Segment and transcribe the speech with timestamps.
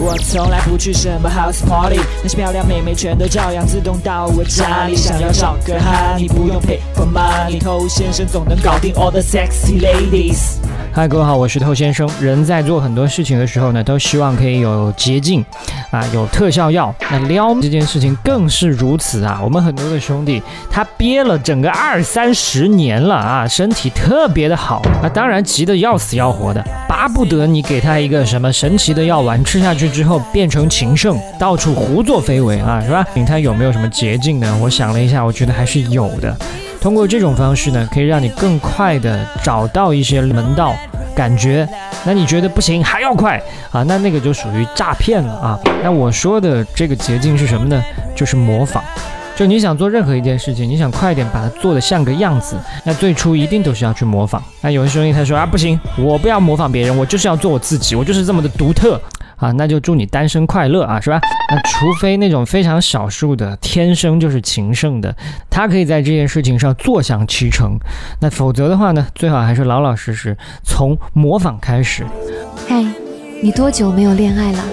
[0.00, 4.94] 我从来不去什么 house party，那些漂亮美眉全都照样自动到我家里。
[4.94, 10.67] 想要找个哈，你不用 pay for money，偷先生总能搞定 all the sexy ladies。
[10.98, 12.10] 嗨，各位好，我是透先生。
[12.20, 15.46] 人在做很多事情的时候呢，都希望可以有捷径，
[15.92, 16.92] 啊，有特效药。
[17.08, 19.40] 那撩这件事情更是如此啊。
[19.40, 33.06] 我们很多的兄弟，他憋了整个二三十年了啊，身体特别的好，那当然急得要死要活的，巴不得你给他一个什么神奇的药丸，吃下去之后变成情圣，到处胡作非为啊，是吧？
[33.14, 34.58] 你他有没有什么捷径呢？
[34.60, 36.36] 我想了一下，我觉得还是有的。
[36.80, 40.72] 通过这种方式呢，可以让你更快的找到一些门道，
[41.18, 41.68] 感觉，
[42.04, 43.82] 那你觉得不行还要快啊？
[43.82, 45.58] 那那个就属于诈骗了啊！
[45.82, 47.82] 那我说的这个捷径是什么呢？
[48.14, 48.80] 就是模仿。
[49.34, 54.40] 就你想做任何一件事情，你想快点把它做得像个样子，那最初一定都是要去模仿。
[54.60, 59.00] 那有些兄弟他说啊，不行，我不要模仿别人，我就是要做我自己，我就是这么的独特。
[59.38, 61.20] 啊，那就祝你单身快乐啊，是吧？
[61.50, 65.14] 那除非那种非常少数的天生就是情圣的，
[65.48, 67.78] 他可以在这件事情上坐享其成。
[68.20, 72.04] 那否则的话呢，最好还是老老实实从模仿开始。
[72.68, 72.84] 嗨，
[73.40, 74.64] 你多久没有恋爱了？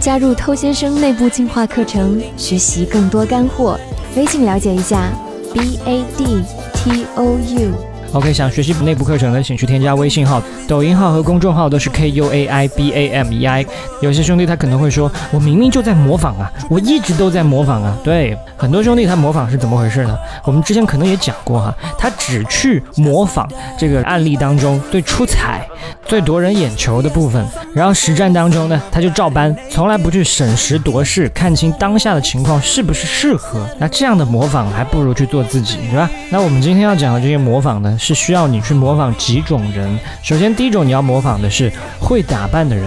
[0.00, 3.78] 加入偷先生内部进化课程，学习更多干货。
[4.16, 5.10] 微信了解一下
[5.52, 6.42] ，b a d
[6.74, 7.93] t o u。
[8.14, 13.66] OK，想学习内部课程的，请去添加微信号、抖音号和公众号，都是 K U A I B A M E I。
[14.00, 17.98] 有些兄弟他可能会说，我明明就在模仿啊，我一直都在模仿啊。
[18.04, 20.16] 对，很多兄弟他模仿是怎么回事呢？
[20.44, 25.66] 我们之前可能也讲过哈，他只去模仿这个案例当中最出彩、
[26.06, 33.66] 最夺人眼球的部分，然后实战当中呢，他就照搬，从来不去审时度势，看清当下的情况是不是适合。
[33.78, 36.08] 那这样的模仿还不如去做自己，是吧？
[36.30, 37.96] 那我们今天要讲的这些模仿呢？
[37.98, 39.98] 是需要你去模仿几种人。
[40.22, 42.84] 首先，第一种你要模仿的是会打扮的人。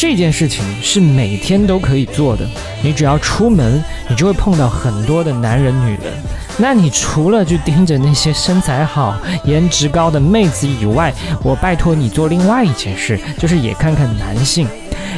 [0.00, 2.48] 这件事情是每天都可以做的。
[2.84, 6.14] 你只要出门，你就会碰到很多的男人、女人。
[6.56, 14.68] 那你除了去盯着那些身材好、颜值高的妹子以外，我拜托你做另外一件事，就是也看看男性，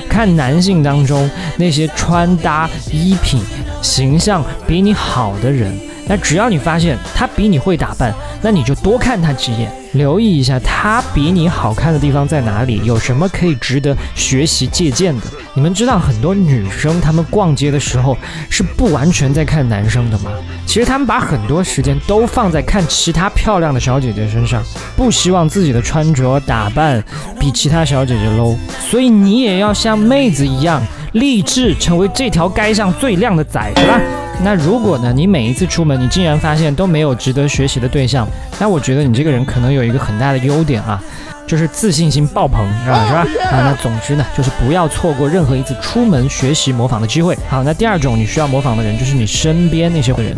[0.08, 3.42] 看男性当中那些穿搭、衣品、
[3.82, 5.78] 形象比你好的人。
[6.10, 8.12] 那只要你发现他比你会打扮，
[8.42, 15.26] 那你就多看他几眼，留意一下他比你好看的地方在哪里，有什么可以值得学习借鉴的。
[15.54, 20.32] 你们知道很多女生她们逛街的时候是不完全在看男生的吗？
[20.66, 24.60] 其实她们把很多时间都放在看其他漂亮的小姐姐身上，
[24.96, 27.00] 不希望自己的穿着打扮
[27.38, 28.56] 比其他小姐姐 low。
[28.80, 30.82] 所以你也要像妹子一样，
[31.12, 34.00] 立志成为这条街上最靓的仔，是吧？
[34.42, 35.12] 那如果呢？
[35.12, 38.26] 你每一次出门，你竟然发现都没有值得学习的对象，
[38.58, 41.02] 那我觉得你这个人可能有一个很大的优点啊，
[41.46, 43.06] 就是自信心爆棚，是吧？
[43.06, 43.44] 是吧？
[43.50, 47.36] 啊，那总之呢，就是不要错过任何一次出门学习模仿的机会。
[47.50, 50.34] 好，那第二种你需要模仿的人，就是你身边那些人。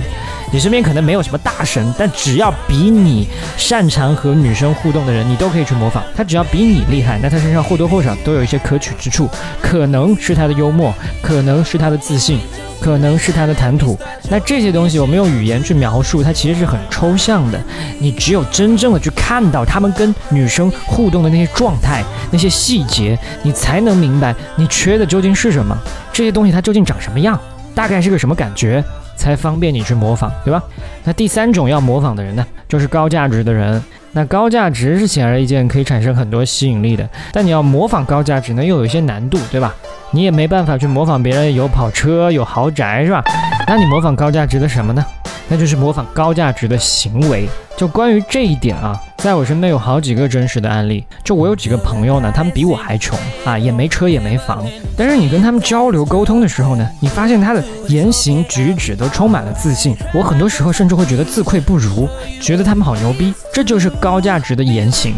[0.53, 6.03] 你身边可能没有什么大神，但只要比你擅长和女生互动的人，你都可以去模仿。
[6.17, 9.29] 他只要比你厉害，那他身上或多或少都有一些可取之处，
[9.63, 10.93] 可能是他的幽默，
[11.23, 12.41] 可能是他的自信。
[12.83, 13.97] 可能是他的谈吐，
[14.29, 17.61] 那这些东西我们用语言去描述，它其实是很抽象的。
[18.01, 25.77] 你只有真正的去看到他们跟女生互动的那些状态、那些细节，你才能明白你缺的究竟是什么。
[26.13, 27.39] 这些东西它究竟长什么样，
[27.73, 28.83] 大概是个什么感觉，
[29.17, 30.61] 才方便你去模仿，对吧？
[31.05, 33.81] 那第三种要模仿的人呢，就是高价值的人。
[34.15, 39.75] 那高价值是显而易见可以产生很多吸引力的，但你要模仿高价值呢，又有一些难度，对吧？
[40.11, 43.25] 你也没办法去模仿别人有跑车有豪宅，是吧？
[43.67, 45.03] 那你模仿高价值的什么呢？
[45.49, 47.49] 那就是模仿高价值的行为。
[47.75, 51.05] 就关于这一点啊，在我身边有好几个真实的案例。
[51.23, 54.67] 就我有几个朋友呢，他们比我还穷啊，也没车也没房。
[54.97, 59.97] 但是你跟他们交流沟通的时候呢，你发现他的言行举止都充满了自信。
[60.13, 62.09] 我很多时候甚至会觉得自愧不如，
[62.41, 63.33] 觉得他们好牛逼。
[63.53, 65.15] 这就是高价值的言行。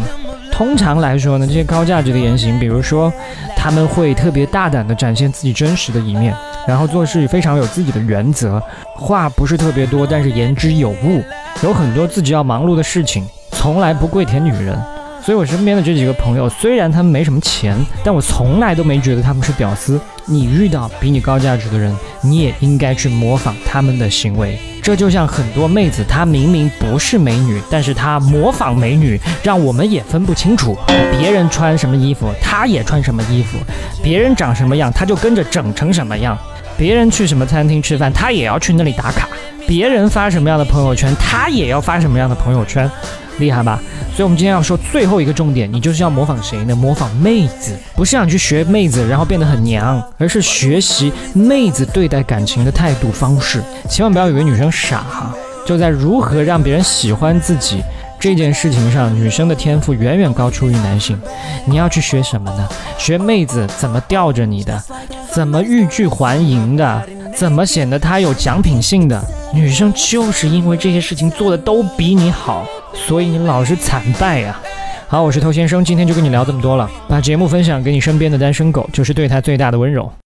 [0.51, 3.11] 通常来说呢，这些高价值的言行，比如说，
[3.57, 6.31] 他们会特别大胆地展现自己真实的一面，
[6.67, 8.61] 然后做事非常有自己的原则，
[8.93, 11.23] 话不是特别多，但是言之有物，
[11.63, 13.27] 有很多自己要忙碌的事情，
[13.65, 14.77] 从来不跪舔女人。
[15.23, 19.99] 所以我身边的这几个朋友，虽然他们没什么钱，但我从来都没觉得他们是屌丝。
[20.25, 21.91] 你遇到比你高价值的人，
[22.21, 24.55] 你也应该去模仿他们的行为。
[24.83, 30.77] 这就像很多妹子，她明明不是美女，但是她模仿美女，让我们也分不清楚。
[31.17, 33.57] 别人穿什么衣服，她也穿什么衣服；
[34.03, 36.37] 别人长什么样，她就跟着整成什么样；
[36.77, 39.27] 别人去什么餐厅吃饭，她也要去那里打卡；
[39.65, 42.87] 别人发什么样的朋友圈，她也要发什么样的朋友圈。
[43.37, 43.79] 厉害吧？
[44.15, 46.75] 所以，我们今天要说最后一个重点，你就是要模仿谁呢？
[46.75, 53.61] 模仿妹子，不是让你去学妹子，然后变得很娘，而是学习妹子对待感情的态度方式。
[53.89, 55.35] 千万不要以为女生傻哈，
[55.65, 57.83] 就在如何让别人喜欢自己
[58.19, 61.19] 这件事情上，女生的天赋远远高出于男性。
[61.65, 62.67] 你要去学什么呢？
[62.97, 64.81] 学妹子怎么吊着你的，
[65.29, 67.05] 怎么欲拒还迎的，
[67.35, 69.21] 怎么显得她有奖品性的。
[69.53, 72.65] 女生就是因为这些事情做的都比你好。
[72.93, 74.59] 所以你老是惨败呀！
[75.07, 76.89] 好，我是偷先生，今天就跟你聊这么多了。
[77.07, 80.11] 把节目分享给你身边的单身狗，就是对他最大的温柔。